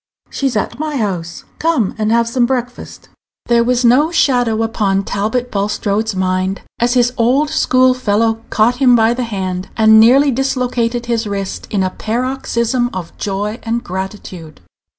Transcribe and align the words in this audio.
"She's 0.31 0.57
at 0.57 0.79
my 0.79 0.97
house. 0.97 1.43
Come 1.59 1.93
and 1.95 2.11
have 2.11 2.27
some 2.27 2.47
breakfast." 2.47 3.09
There 3.45 3.63
was 3.63 3.85
no 3.85 4.09
shadow 4.09 4.63
upon 4.63 5.03
Talbot 5.03 5.51
Bulstrode's 5.51 6.15
mind 6.15 6.63
as 6.79 6.95
his 6.95 7.13
old 7.19 7.51
school 7.51 7.93
fellow 7.93 8.41
caught 8.49 8.77
him 8.77 8.95
by 8.95 9.13
the 9.13 9.25
hand, 9.25 9.69
and 9.77 9.99
nearly 9.99 10.31
dislocated 10.31 11.05
his 11.05 11.27
wrist 11.27 11.67
in 11.69 11.83
a 11.83 11.91
paroxysm 11.91 12.89
of 12.91 13.15
joy 13.19 13.59
and 13.61 13.83
gratitude. 13.83 14.61